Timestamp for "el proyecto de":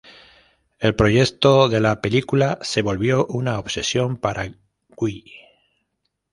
0.79-1.79